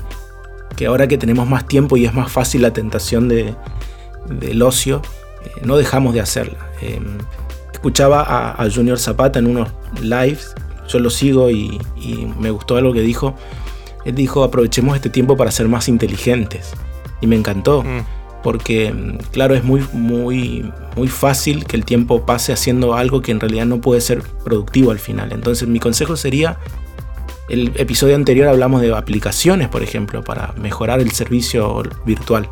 que 0.76 0.86
ahora 0.86 1.08
que 1.08 1.18
tenemos 1.18 1.48
más 1.48 1.68
tiempo 1.68 1.98
y 1.98 2.06
es 2.06 2.14
más 2.14 2.32
fácil 2.32 2.62
la 2.62 2.74
tentación 2.74 3.28
de, 3.28 3.56
del 4.30 4.62
ocio, 4.62 5.02
eh, 5.46 5.62
no 5.64 5.78
dejamos 5.78 6.14
de 6.14 6.22
hacerla. 6.22 6.70
Em, 6.82 7.18
escuchaba 7.72 8.22
a, 8.52 8.70
Junior 8.70 9.00
Zapata 9.00 9.40
en 9.40 9.48
unos 9.48 9.70
lives, 10.02 10.54
yo 10.88 11.00
lo 11.00 11.10
sigo 11.10 11.50
y, 11.50 11.80
me 12.40 12.52
gustó 12.52 12.78
algo 12.78 12.94
que 12.94 13.02
dijo. 13.02 13.36
Él 14.06 14.16
dijo, 14.16 14.44
aprovechemos 14.44 14.96
este 14.96 15.10
tiempo 15.10 15.38
para 15.38 15.52
ser 15.52 15.68
más 15.68 15.88
inteligentes. 15.88 16.74
Y 17.22 17.28
me 17.28 17.36
encantó, 17.36 17.84
mm. 17.84 18.42
porque 18.42 18.88
em, 18.88 19.18
claro, 19.32 19.54
es 19.54 19.64
muy, 19.64 19.86
muy, 19.94 20.72
muy 20.96 21.08
fácil 21.08 21.66
que 21.66 21.76
el 21.76 21.86
tiempo 21.86 22.26
pase 22.26 22.52
haciendo 22.52 22.96
algo 22.96 23.22
que 23.22 23.32
en 23.32 23.40
realidad 23.40 23.66
no 23.66 23.80
puede 23.80 24.02
ser 24.02 24.24
productivo 24.44 24.92
al 24.92 25.00
final. 25.00 25.32
Entonces 25.32 25.68
mi 25.68 25.80
consejo 25.80 26.18
sería 26.18 26.58
el 27.52 27.74
episodio 27.76 28.16
anterior 28.16 28.48
hablamos 28.48 28.82
de 28.82 28.96
aplicaciones, 28.96 29.68
por 29.68 29.84
ejemplo, 29.84 30.24
para 30.24 30.54
mejorar 30.54 31.02
el 31.02 31.12
servicio 31.12 31.84
virtual. 32.06 32.50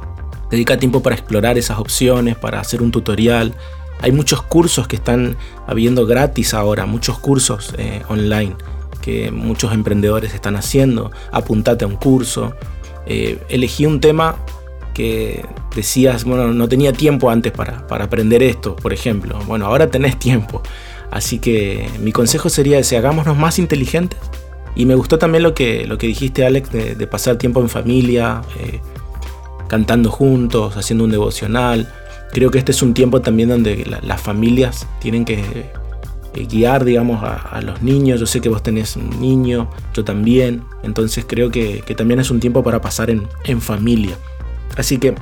Dedica 0.52 0.78
tiempo 0.78 1.02
para 1.02 1.16
explorar 1.16 1.58
esas 1.58 1.80
opciones, 1.80 2.36
para 2.36 2.60
hacer 2.60 2.82
un 2.82 2.92
tutorial. 2.92 3.54
Hay 4.02 4.12
muchos 4.12 4.42
cursos 4.42 4.90
que 4.90 4.98
están 4.98 5.38
habiendo 5.68 6.06
gratis 6.06 6.54
ahora, 6.54 6.86
muchos 6.86 7.18
cursos 7.18 7.74
eh, 7.78 8.02
online 8.10 8.56
que 9.02 9.32
muchos 9.32 9.72
emprendedores 9.72 10.34
están 10.34 10.58
haciendo. 10.58 11.12
Apuntate 11.32 11.86
a 11.86 11.88
un 11.88 11.96
curso. 11.96 12.54
Eh, 13.06 13.42
elegí 13.48 13.86
un 13.86 14.02
tema 14.02 14.36
que 14.94 15.46
decías, 15.74 16.26
bueno, 16.26 16.50
no 16.54 16.68
tenía 16.68 16.92
tiempo 16.92 17.30
antes 17.30 17.54
para, 17.54 17.88
para 17.88 18.04
aprender 18.04 18.44
esto, 18.44 18.76
por 18.76 18.92
ejemplo. 18.92 19.40
Bueno, 19.48 19.66
ahora 19.66 19.90
tenés 19.90 20.20
tiempo. 20.20 20.62
Así 21.10 21.40
que 21.40 21.90
mi 22.02 22.12
consejo 22.12 22.50
sería 22.50 22.80
ese, 22.80 22.98
hagámonos 22.98 23.38
más 23.38 23.60
inteligentes 23.60 24.20
y 24.76 24.86
me 24.86 24.96
gustó 24.96 25.18
también 25.18 25.44
lo 25.44 25.54
que, 25.54 25.86
lo 25.86 25.98
que 25.98 26.08
dijiste, 26.08 26.46
Alex, 26.46 26.72
de, 26.72 27.08
pasar 27.08 27.38
tiempo 27.38 27.62
en 27.62 27.70
familia, 27.70 28.42
eh, 28.60 28.80
cantando 29.68 30.12
juntos, 30.12 30.78
haciendo 30.78 31.04
un 31.06 31.12
devocional. 31.12 31.92
Creo 32.32 32.52
que 32.52 32.60
este 32.60 32.72
es 32.72 32.82
un 32.82 32.94
tiempo 32.94 33.22
también 33.22 33.50
donde 33.50 33.86
las 34.02 34.22
familias 34.22 34.88
tienen 35.00 35.26
que 35.26 35.40
eh, 36.36 36.46
guiar, 36.48 36.86
digamos, 36.86 37.24
a, 37.24 37.60
los 37.62 37.82
niños. 37.82 38.20
Yo 38.20 38.26
sé 38.26 38.42
que 38.42 38.50
vos 38.50 38.62
tenés 38.62 38.96
un 38.96 39.20
niño, 39.20 39.70
yo 39.94 40.04
también. 40.04 40.64
Entonces 40.84 41.26
creo 41.28 41.50
que, 41.50 41.84
también 41.98 42.20
es 42.20 42.30
un 42.30 42.40
tiempo 42.40 42.64
para 42.64 42.82
pasar 42.82 43.10
en, 43.10 43.62
familia. 43.62 44.16
Así 44.78 44.98
que, 44.98 45.16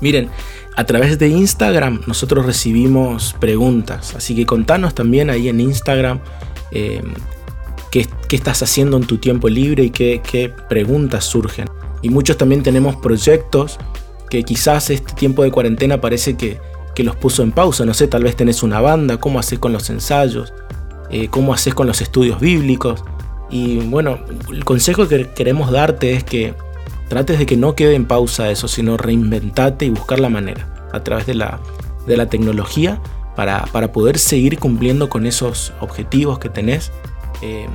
miren, 0.00 0.30
a 0.76 0.84
través 0.84 1.18
de 1.18 1.28
Instagram 1.28 2.02
nosotros 2.06 2.46
recibimos 2.46 3.34
preguntas. 3.40 4.14
Así 4.14 4.34
que 4.36 4.46
contanos 4.46 4.94
también 4.94 5.30
ahí 5.30 5.48
en 5.48 5.60
Instagram. 5.60 6.20
Eh, 6.70 7.02
qué, 8.02 8.36
estás 8.36 8.62
haciendo 8.62 8.96
en 8.96 9.06
tu 9.06 9.18
tiempo 9.18 9.48
libre 9.48 9.84
y 9.84 9.90
qué, 9.90 10.52
preguntas 10.68 11.24
surgen. 11.24 11.68
Y 12.02 12.10
muchos 12.10 12.36
también 12.36 12.62
tenemos 12.62 12.96
proyectos 12.96 13.78
que 14.28 14.42
quizás 14.42 14.90
este 14.90 15.14
tiempo 15.14 15.44
de 15.44 15.52
cuarentena 15.52 16.00
parece 16.00 16.36
que, 16.36 16.58
los 16.98 17.16
puso 17.16 17.42
en 17.42 17.52
pausa. 17.52 17.84
No 17.84 17.94
sé, 17.94 18.08
tal 18.08 18.24
vez 18.24 18.36
tenés 18.36 18.62
una 18.62 18.80
banda, 18.80 19.18
cómo 19.18 19.38
haces 19.38 19.58
con 19.58 19.72
los 19.72 19.90
ensayos, 19.90 20.52
eh, 21.10 21.28
cómo 21.28 21.52
haces 21.52 21.74
con 21.74 21.86
los 21.86 22.00
estudios 22.00 22.40
bíblicos. 22.40 23.02
Y 23.50 23.78
bueno, 23.78 24.18
el 24.50 24.64
consejo 24.64 25.06
que 25.06 25.28
queremos 25.30 25.70
darte 25.70 26.14
es 26.14 26.24
que 26.24 26.54
trates 27.08 27.38
de 27.38 27.46
que 27.46 27.56
no 27.56 27.74
quede 27.74 27.94
en 27.94 28.06
pausa 28.06 28.50
eso, 28.50 28.68
sino 28.68 28.96
reinventate 28.96 29.86
y 29.86 29.90
buscar 29.90 30.18
la 30.18 30.28
manera 30.28 30.88
a 30.92 31.02
través 31.02 31.26
de 31.26 31.34
la, 31.34 31.60
de 32.06 32.16
la 32.16 32.26
tecnología 32.26 33.00
para, 33.36 33.66
para 33.66 33.92
poder 33.92 34.18
seguir 34.18 34.58
cumpliendo 34.58 35.08
con 35.08 35.26
esos 35.26 35.72
objetivos 35.80 36.38
que 36.38 36.48
tenés 36.48 36.92
eh, 37.42 37.66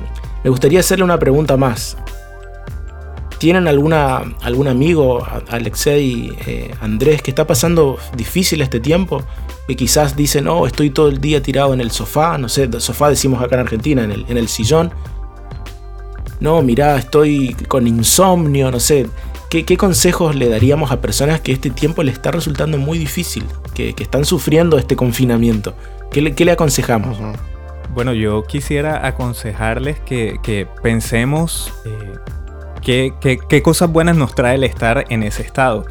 me 0.42 0.50
gustaría 0.50 0.80
hacerle 0.80 1.04
una 1.04 1.18
pregunta 1.18 1.56
más. 1.56 1.96
¿Tienen 3.38 3.68
alguna, 3.68 4.22
algún 4.42 4.68
amigo, 4.68 5.26
Alexei, 5.48 6.30
eh, 6.46 6.74
Andrés, 6.80 7.22
que 7.22 7.30
está 7.30 7.46
pasando 7.46 7.98
difícil 8.14 8.60
este 8.60 8.80
tiempo? 8.80 9.22
Que 9.66 9.76
quizás 9.76 10.14
dicen, 10.14 10.44
no, 10.44 10.58
oh, 10.58 10.66
estoy 10.66 10.90
todo 10.90 11.08
el 11.08 11.20
día 11.20 11.42
tirado 11.42 11.72
en 11.72 11.80
el 11.80 11.90
sofá, 11.90 12.36
no 12.36 12.50
sé, 12.50 12.68
sofá 12.80 13.08
decimos 13.08 13.42
acá 13.42 13.54
en 13.54 13.62
Argentina, 13.62 14.04
en 14.04 14.12
el, 14.12 14.26
en 14.28 14.36
el 14.36 14.48
sillón. 14.48 14.92
No, 16.38 16.60
mirá, 16.60 16.96
estoy 16.96 17.54
con 17.68 17.86
insomnio, 17.86 18.70
no 18.70 18.80
sé. 18.80 19.06
¿Qué, 19.50 19.76
consejos 19.76 20.36
le 20.36 20.48
daríamos 20.48 20.92
a 20.92 21.00
personas 21.00 21.40
que 21.40 21.50
este 21.50 21.70
tiempo 21.70 22.02
le 22.04 22.12
está 22.12 22.30
resultando 22.30 22.78
muy 22.78 22.98
difícil, 22.98 23.44
que, 23.74 23.94
están 23.98 24.24
sufriendo 24.24 24.78
este 24.78 24.96
confinamiento? 24.96 25.74
¿Qué 26.12 26.22
le, 26.22 26.34
qué 26.34 26.44
le 26.44 26.52
aconsejamos? 26.52 27.18
Bueno, 27.92 28.12
yo 28.12 28.44
quisiera 28.44 29.06
aconsejarles 29.06 29.98
que, 30.00 30.68
pensemos 30.82 31.72
eh, 31.84 33.12
qué, 33.20 33.62
cosas 33.62 33.90
buenas 33.90 34.16
nos 34.16 34.34
trae 34.34 34.54
el 34.54 34.64
estar 34.64 35.04
en 35.08 35.22
ese 35.22 35.42
estado. 35.42 35.86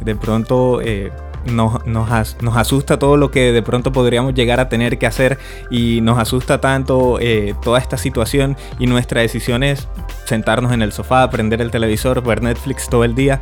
De 0.00 0.16
pronto 0.16 0.80
eh, 0.82 1.12
nos, 1.46 1.86
nos, 1.86 2.56
asusta 2.56 2.98
todo 2.98 3.16
lo 3.16 3.30
que 3.30 3.52
de 3.52 3.62
pronto 3.62 3.92
podríamos 3.92 4.34
llegar 4.34 4.58
a 4.58 4.68
tener 4.68 4.98
que 4.98 5.06
hacer 5.06 5.38
y 5.70 6.00
nos 6.00 6.18
asusta 6.18 6.60
tanto 6.60 7.18
eh, 7.20 7.54
toda 7.62 7.78
esta 7.78 7.96
situación 7.98 8.56
y 8.80 8.86
nuestra 8.86 9.20
decisión 9.20 9.62
es 9.62 9.88
sentarnos 10.24 10.72
en 10.72 10.82
el 10.82 10.92
sofá, 10.92 11.30
prender 11.30 11.60
el 11.60 11.70
televisor, 11.70 12.22
ver 12.22 12.42
Netflix 12.42 12.88
todo 12.88 13.04
el 13.04 13.14
día 13.14 13.40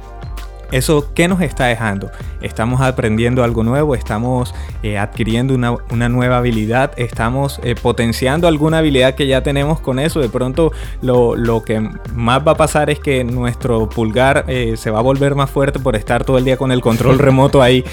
¿Eso 0.72 1.12
qué 1.14 1.28
nos 1.28 1.42
está 1.42 1.66
dejando? 1.66 2.10
Estamos 2.40 2.80
aprendiendo 2.80 3.44
algo 3.44 3.62
nuevo, 3.62 3.94
estamos 3.94 4.54
eh, 4.82 4.96
adquiriendo 4.96 5.54
una, 5.54 6.08
nueva 6.08 6.38
habilidad, 6.38 6.92
estamos 6.96 7.60
eh, 7.62 7.74
potenciando 7.80 8.48
alguna 8.48 8.78
habilidad 8.78 9.14
que 9.14 9.26
ya 9.26 9.42
tenemos 9.42 9.80
con 9.80 9.98
eso. 9.98 10.20
De 10.20 10.30
pronto 10.30 10.72
lo, 11.02 11.62
que 11.62 11.78
más 12.14 12.46
va 12.46 12.52
a 12.52 12.56
pasar 12.56 12.88
es 12.88 12.98
que 12.98 13.22
nuestro 13.22 13.88
pulgar 13.88 14.46
eh, 14.48 14.76
se 14.78 14.90
va 14.90 15.00
a 15.00 15.02
volver 15.02 15.34
más 15.34 15.50
fuerte 15.50 15.78
por 15.78 15.94
estar 15.94 16.24
todo 16.24 16.38
el 16.38 16.44
día 16.44 16.56
con 16.56 16.72
el 16.72 16.80
control 16.80 17.18
remoto 17.20 17.60
ahí 17.60 17.84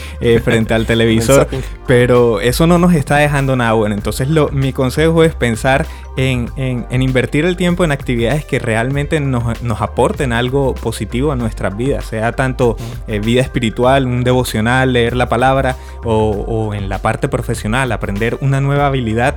frente 0.42 0.74
al 0.74 0.86
televisor. 0.86 1.50
Pero 1.86 2.40
eso 2.40 2.66
no 2.66 2.80
nos 2.80 2.94
está 2.94 3.18
dejando 3.18 3.58
nada 3.58 3.74
bueno. 3.74 3.94
Entonces 3.94 4.30
lo, 4.30 4.50
mi 4.50 4.72
consejo 4.72 5.26
es 5.26 5.36
pensar 5.36 5.86
en, 6.16 6.86
invertir 6.92 7.46
el 7.46 7.56
tiempo 7.56 7.84
en 7.84 7.92
actividades 7.92 8.46
que 8.46 8.60
realmente 8.60 9.20
nos, 9.20 9.62
nos 9.62 9.82
aporten 9.82 10.34
algo 10.34 10.74
positivo 10.74 11.32
a 11.32 11.36
nuestras 11.36 11.76
vidas, 11.76 12.06
sea 12.06 12.32
tanto 12.34 12.69
eh, 13.08 13.20
vida 13.20 13.42
espiritual, 13.42 14.06
un 14.06 14.24
devocional, 14.24 14.94
leer 14.94 15.16
la 15.16 15.30
palabra 15.30 15.76
o, 16.04 16.74
en 16.74 16.90
la 16.90 17.00
parte 17.00 17.28
profesional, 17.28 17.92
aprender 17.92 18.38
una 18.42 18.62
nueva 18.62 18.88
habilidad 18.88 19.36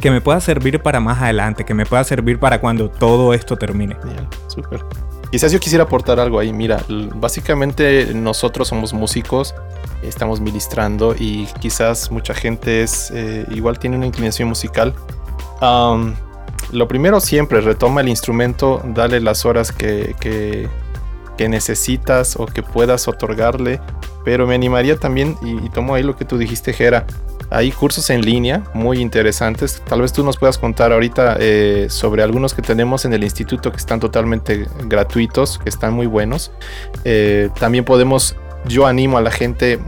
que 0.00 0.10
me 0.10 0.20
pueda 0.20 0.40
servir 0.40 0.80
para 0.80 1.00
más 1.00 1.20
adelante, 1.20 1.64
que 1.64 1.74
me 1.74 1.84
pueda 1.84 2.04
servir 2.04 2.38
para 2.38 2.60
cuando 2.60 2.88
todo 2.88 3.34
esto 3.34 3.56
termine. 3.56 3.96
súper. 4.46 4.80
Quizás 5.30 5.52
yo 5.52 5.60
quisiera 5.60 5.84
aportar 5.84 6.20
algo 6.20 6.38
ahí. 6.38 6.52
Mira, 6.52 6.82
básicamente 7.16 8.12
nosotros 8.14 8.68
somos 8.68 8.94
músicos, 8.94 9.54
estamos 10.02 10.40
ministrando 10.40 11.14
y 11.18 11.46
quizás 11.60 12.10
mucha 12.10 12.32
gente 12.32 12.82
es 12.82 13.10
eh, 13.14 13.44
igual 13.50 13.78
tiene 13.78 13.96
una 13.96 14.06
inclinación 14.06 14.48
musical. 14.48 14.94
lo 16.72 16.88
primero 16.88 17.20
siempre, 17.20 17.60
retoma 17.60 18.00
el 18.00 18.08
instrumento, 18.08 18.80
dale 18.86 19.20
las 19.20 19.44
horas 19.44 19.70
que, 19.70 20.14
que 20.18 20.68
necesitas 21.46 22.36
o 22.36 22.46
que 22.46 22.62
puedas 22.62 23.06
otorgarle. 23.06 23.80
Pero 24.24 24.46
me 24.46 24.54
animaría 24.54 24.96
también, 24.96 25.36
y, 25.42 25.68
tomo 25.68 25.94
ahí 25.94 26.02
lo 26.02 26.16
que 26.16 26.24
tú 26.24 26.38
dijiste, 26.38 26.72
Jera. 26.72 27.06
Hay 27.50 27.70
cursos 27.70 28.10
en 28.10 28.22
línea 28.22 28.62
muy 28.74 28.98
interesantes. 28.98 29.82
Tal 29.86 30.02
vez 30.02 30.12
tú 30.12 30.24
nos 30.24 30.36
puedas 30.36 30.58
contar 30.58 30.92
ahorita 30.92 31.36
eh, 31.38 31.86
sobre 31.88 32.22
algunos 32.22 32.52
que 32.52 32.60
tenemos 32.60 33.04
en 33.04 33.14
el 33.14 33.24
instituto 33.24 33.70
que 33.70 33.78
están 33.78 34.00
totalmente 34.00 34.66
gratuitos, 34.84 35.58
que 35.58 35.68
están 35.68 35.94
muy 35.94 36.06
buenos. 36.06 36.50
Eh, 37.04 37.48
también 37.58 37.84
podemos, 37.84 38.36
yo 38.66 38.86
animo 38.86 39.16
a 39.16 39.22
la 39.22 39.30
gente, 39.30 39.78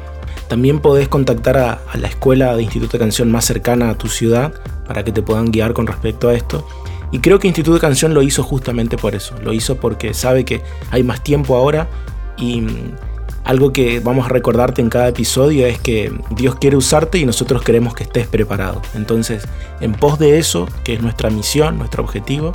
También 0.49 0.78
podés 0.78 1.09
contactar 1.09 1.59
a, 1.59 1.80
a 1.92 1.97
la 1.97 2.06
escuela 2.06 2.54
de 2.54 2.62
Instituto 2.62 2.92
de 2.92 3.00
Canción 3.00 3.33
más 3.33 3.45
cercana 3.45 3.90
a 3.90 3.99
tu 3.99 4.06
ciudad 4.06 4.54
para 4.87 5.02
que 5.02 5.11
te 5.11 5.23
puedan 5.23 5.50
guiar 5.50 5.73
con 5.73 5.88
respecto 5.88 6.28
a 6.28 6.35
esto. 6.35 6.64
Y 7.11 7.18
creo 7.18 7.40
que 7.40 7.49
Instituto 7.49 7.75
de 7.75 7.80
Canción 7.80 8.14
lo 8.14 8.23
hizo 8.23 8.45
justamente 8.45 8.97
por 8.97 9.16
eso. 9.16 9.35
Lo 9.42 9.52
hizo 9.52 9.75
porque 9.76 10.14
sabe 10.14 10.45
que 10.45 10.62
hay 10.92 11.02
más 11.02 11.25
tiempo 11.25 11.56
ahora 11.56 11.88
y 12.37 12.62
algo 13.47 13.73
que 13.73 14.00
vamos 14.00 14.26
a 14.26 14.29
recordarte 14.29 14.83
en 14.83 14.91
cada 14.91 15.09
episodio 15.09 15.67
es 15.67 15.79
que 15.79 16.12
Dios 16.31 16.57
quiere 16.57 16.76
usarte 16.76 17.19
y 17.19 17.25
nosotros 17.25 17.62
queremos 17.62 17.95
que 17.95 18.03
estés 18.03 18.26
preparado. 18.26 18.83
Entonces, 18.95 19.45
en 19.81 19.93
pos 19.93 20.19
de 20.19 20.38
eso, 20.38 20.69
que 20.83 20.95
es 20.95 21.00
nuestra 21.00 21.31
misión, 21.31 21.79
nuestro 21.79 22.03
objetivo, 22.03 22.53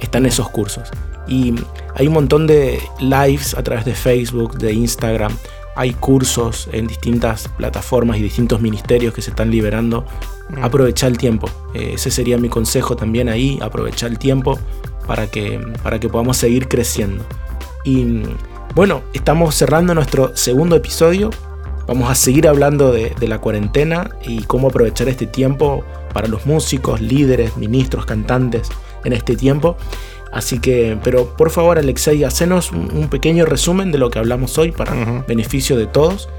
están 0.00 0.26
esos 0.26 0.48
cursos. 0.50 0.90
Y 1.28 1.54
hay 1.94 2.08
un 2.08 2.14
montón 2.14 2.48
de 2.48 2.80
lives 2.98 3.54
a 3.54 3.62
través 3.62 3.84
de 3.84 3.94
Facebook, 3.94 4.58
de 4.58 4.72
Instagram. 4.72 5.36
Hay 5.76 5.92
cursos 5.92 6.68
en 6.72 6.88
distintas 6.88 7.46
plataformas 7.56 8.18
y 8.18 8.22
distintos 8.22 8.60
ministerios 8.60 9.14
que 9.14 9.22
se 9.22 9.30
están 9.30 9.52
liberando. 9.52 10.04
Mm. 10.50 10.64
Aprovecha 10.64 11.06
el 11.06 11.16
tiempo. 11.16 11.48
Eh, 11.74 11.92
ese 11.94 12.10
sería 12.10 12.38
mi 12.38 12.48
consejo 12.48 12.96
también 12.96 13.28
ahí. 13.28 13.56
Aprovechar 13.62 14.10
el 14.10 14.18
tiempo 14.18 14.58
para 15.06 15.28
que, 15.28 15.60
para 15.84 16.00
que 16.00 16.08
podamos 16.08 16.38
seguir 16.38 16.66
creciendo. 16.66 17.24
Y 17.84 18.24
bueno, 18.74 19.02
estamos 19.12 19.54
cerrando 19.54 19.94
nuestro 19.94 20.34
segundo 20.36 20.76
episodio. 20.76 21.30
Vamos 21.86 22.10
a 22.10 22.14
seguir 22.14 22.48
hablando 22.48 22.92
de, 22.92 23.14
la 23.20 23.38
cuarentena 23.38 24.10
y 24.22 24.44
cómo 24.44 24.68
aprovechar 24.68 25.08
este 25.08 25.26
tiempo 25.26 25.84
para 26.12 26.28
los 26.28 26.46
músicos, 26.46 27.00
líderes, 27.00 27.56
ministros, 27.56 28.06
cantantes 28.06 28.68
en 29.04 29.12
este 29.12 29.36
tiempo. 29.36 29.76
Así 30.32 30.58
que, 30.58 30.96
pero 31.02 31.36
por 31.36 31.50
favor, 31.50 31.78
Alexei, 31.78 32.24
hacenos 32.24 32.72
un, 32.72 33.08
pequeño 33.08 33.44
resumen 33.44 33.92
de 33.92 33.98
lo 33.98 34.10
que 34.10 34.18
hablamos 34.18 34.56
hoy 34.56 34.72
para 34.72 35.22
beneficio 35.26 35.76
de 35.76 35.86
todos. 35.86 36.30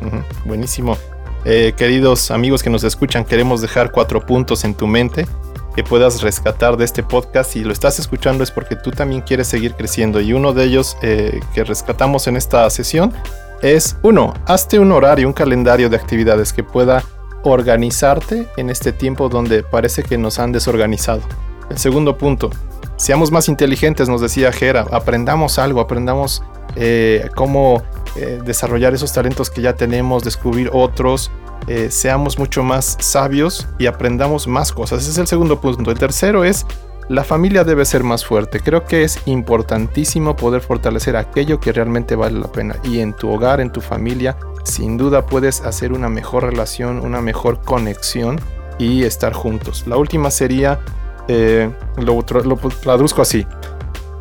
Buenísimo. 0.45 0.97
Eh, 1.45 1.73
queridos 1.77 2.31
amigos 2.31 2.63
que 2.63 2.69
nos 2.69 2.83
escuchan, 2.83 3.25
queremos 3.25 3.61
dejar 3.61 3.91
cuatro 3.91 4.25
puntos 4.25 4.63
en 4.63 4.73
tu 4.73 4.87
mente 4.87 5.27
que 5.75 5.83
puedas 5.83 6.21
rescatar 6.21 6.77
de 6.77 6.85
este 6.85 7.03
podcast. 7.03 7.51
Si 7.51 7.63
lo 7.63 7.73
estás 7.73 7.99
escuchando 7.99 8.43
es 8.43 8.51
porque 8.51 8.75
tú 8.75 8.91
también 8.91 9.21
quieres 9.21 9.47
seguir 9.47 9.73
creciendo. 9.73 10.21
Y 10.21 10.33
uno 10.33 10.53
de 10.53 10.65
ellos 10.65 10.97
eh, 11.01 11.39
que 11.53 11.63
rescatamos 11.63 12.27
en 12.27 12.37
esta 12.37 12.69
sesión 12.69 13.13
es, 13.61 13.97
uno, 14.01 14.33
hazte 14.45 14.79
un 14.79 14.91
horario, 14.91 15.27
un 15.27 15.33
calendario 15.33 15.89
de 15.89 15.95
actividades 15.95 16.53
que 16.53 16.63
pueda 16.63 17.03
organizarte 17.43 18.47
en 18.57 18.69
este 18.69 18.91
tiempo 18.91 19.29
donde 19.29 19.63
parece 19.63 20.03
que 20.03 20.17
nos 20.17 20.39
han 20.39 20.51
desorganizado. 20.51 21.21
El 21.69 21.77
segundo 21.77 22.17
punto, 22.17 22.49
seamos 22.97 23.31
más 23.31 23.49
inteligentes, 23.49 24.09
nos 24.09 24.21
decía 24.21 24.51
Jera, 24.51 24.85
aprendamos 24.91 25.59
algo, 25.59 25.81
aprendamos 25.81 26.43
eh, 26.75 27.29
cómo 27.35 27.83
eh, 28.15 28.41
desarrollar 28.43 28.93
esos 28.93 29.13
talentos 29.13 29.49
que 29.49 29.61
ya 29.61 29.75
tenemos, 29.75 30.23
descubrir 30.23 30.69
otros, 30.73 31.31
eh, 31.67 31.89
seamos 31.89 32.37
mucho 32.37 32.61
más 32.61 32.97
sabios 32.99 33.67
y 33.79 33.85
aprendamos 33.85 34.47
más 34.47 34.71
cosas. 34.71 35.01
Ese 35.01 35.11
es 35.11 35.17
el 35.17 35.27
segundo 35.27 35.59
punto. 35.61 35.91
El 35.91 35.97
tercero 35.97 36.43
es, 36.43 36.65
la 37.09 37.23
familia 37.23 37.63
debe 37.63 37.85
ser 37.85 38.03
más 38.03 38.25
fuerte. 38.25 38.59
Creo 38.59 38.85
que 38.85 39.03
es 39.03 39.19
importantísimo 39.25 40.35
poder 40.35 40.61
fortalecer 40.61 41.15
aquello 41.15 41.59
que 41.59 41.71
realmente 41.71 42.15
vale 42.15 42.39
la 42.39 42.51
pena. 42.51 42.75
Y 42.83 42.99
en 42.99 43.13
tu 43.13 43.29
hogar, 43.29 43.61
en 43.61 43.71
tu 43.71 43.81
familia, 43.81 44.37
sin 44.63 44.97
duda 44.97 45.25
puedes 45.25 45.61
hacer 45.61 45.93
una 45.93 46.09
mejor 46.09 46.43
relación, 46.43 46.99
una 46.99 47.21
mejor 47.21 47.61
conexión 47.61 48.39
y 48.79 49.03
estar 49.03 49.33
juntos. 49.33 49.85
La 49.87 49.97
última 49.97 50.31
sería, 50.31 50.79
eh, 51.27 51.69
lo, 51.97 52.23
lo 52.43 52.57
traduzco 52.57 53.21
así, 53.21 53.45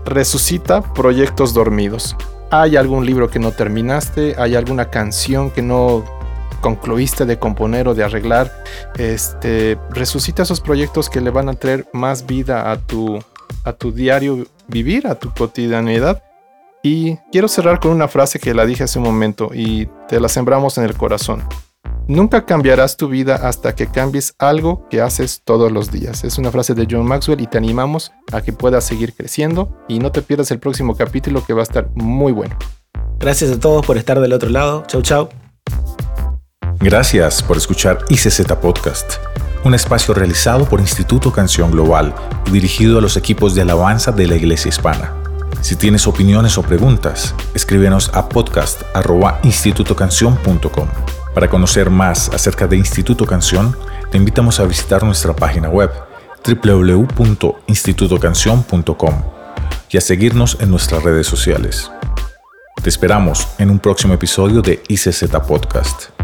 resucita 0.05 0.83
proyectos 0.83 1.55
dormidos. 1.55 2.17
¿Hay 2.55 2.77
algún 2.77 3.07
libro 3.07 3.31
que 3.31 3.39
no 3.39 3.53
terminaste? 3.53 4.35
¿Hay 4.37 4.57
alguna 4.57 4.91
canción 4.91 5.51
que 5.51 5.63
no 5.63 6.05
concluiste 6.61 7.25
de 7.25 7.39
componer 7.39 7.89
o 7.89 7.95
de 7.95 8.05
arreglar, 8.05 8.53
este, 8.99 9.79
resucita 9.89 10.43
esos 10.43 10.61
proyectos 10.61 11.09
que 11.09 11.23
le 11.23 11.31
van 11.31 11.49
a 11.49 11.55
traer 11.55 11.87
más 11.95 12.27
vida 12.27 12.71
a 12.71 12.77
tu, 12.77 13.19
a 13.65 13.73
tu 13.73 13.91
diario 13.91 14.47
vivir, 14.69 15.07
a 15.07 15.15
tu 15.15 15.33
cotidianidad. 15.33 16.23
Y 16.83 17.17
quiero 17.33 17.49
cerrar 17.49 17.81
con 17.81 17.91
una 17.91 18.07
frase 18.07 18.39
que 18.39 18.53
la 18.53 18.67
dije 18.67 18.85
hace 18.85 18.99
un 18.99 19.07
momento 19.07 19.51
y 19.55 19.89
te 20.07 20.21
la 20.21 20.29
sembramos 20.29 20.77
en 20.77 20.85
el 20.85 20.95
corazón. 20.95 21.43
Nunca 22.09 22.45
cambiarás 22.45 22.97
tu 22.97 23.07
vida 23.09 23.37
hasta 23.37 23.75
que 23.75 23.87
cambies 23.87 24.35
algo 24.39 24.89
que 24.89 25.01
haces 25.01 25.43
todos 25.45 25.71
los 25.71 25.93
días. 25.93 26.25
Es 26.25 26.39
una 26.39 26.51
frase 26.51 26.75
de 26.75 26.89
John 26.91 27.07
Maxwell 27.07 27.41
y 27.41 27.47
te 27.47 27.59
animamos 27.59 28.11
a 28.33 28.41
que 28.41 28.53
puedas 28.53 28.83
seguir 28.85 29.15
creciendo 29.15 29.79
y 29.89 30.01
no 30.01 30.11
te 30.11 30.23
pierdas 30.23 30.51
el 30.51 30.59
próximo 30.59 30.97
capítulo 30.97 31.45
que 31.45 31.53
va 31.53 31.61
a 31.61 31.65
estar 31.65 31.91
muy 31.95 32.33
bueno. 32.33 32.57
Gracias 33.19 33.53
a 33.53 33.61
todos 33.61 33.87
por 33.87 33.99
estar 33.99 34.19
del 34.21 34.33
otro 34.33 34.51
lado. 34.51 34.83
Chau, 34.89 35.03
chau. 35.03 35.29
Gracias 36.81 37.41
por 37.43 37.57
escuchar 37.57 37.99
ICZ 38.09 38.47
Podcast, 38.61 39.13
un 39.65 39.75
espacio 39.75 40.15
realizado 40.15 40.65
por 40.65 40.81
Instituto 40.81 41.31
Canción 41.31 41.71
Global 41.71 42.13
y 42.47 42.51
dirigido 42.51 42.99
a 42.99 43.01
los 43.01 43.17
equipos 43.17 43.55
de 43.55 43.63
alabanza 43.63 44.11
de 44.11 44.27
la 44.27 44.35
Iglesia 44.35 44.71
Hispana. 44.71 45.15
Si 45.61 45.77
tienes 45.77 46.09
opiniones 46.09 46.59
o 46.59 46.63
preguntas, 46.63 47.37
escríbenos 47.55 48.11
a 48.13 48.29
podcast.institutocanción.com. 48.29 51.22
Para 51.35 51.49
conocer 51.49 51.91
más 51.91 52.29
acerca 52.29 52.67
de 52.67 52.77
Instituto 52.77 53.25
Canción, 53.27 53.75
te 54.11 54.19
invitamos 54.19 54.61
a 54.61 54.65
visitar 54.65 55.03
nuestra 55.03 55.35
página 55.35 55.71
web 55.71 55.91
www.institutocanción.com 56.45 59.23
y 59.91 59.97
a 59.97 60.01
seguirnos 60.01 60.59
en 60.61 60.71
nuestras 60.71 61.03
redes 61.03 61.27
sociales. 61.27 61.91
Te 62.83 62.89
esperamos 62.89 63.49
en 63.59 63.71
un 63.71 63.79
próximo 63.79 64.15
episodio 64.15 64.61
de 64.61 64.83
ICZ 64.89 65.25
Podcast. 65.47 66.22